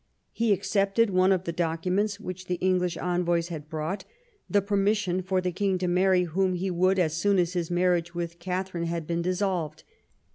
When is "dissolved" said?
9.21-9.83